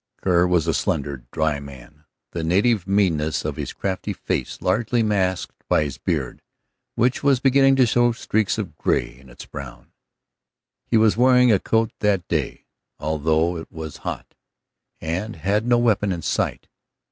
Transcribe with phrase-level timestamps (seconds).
[0.19, 5.53] Kerr was a slender, dry man, the native meanness of his crafty face largely masked
[5.69, 6.41] by his beard,
[6.95, 9.91] which was beginning to show streaks of gray in its brown.
[10.87, 12.65] He was wearing a coat that day,
[12.97, 14.33] although it was hot,
[14.99, 16.67] and had no weapon in sight.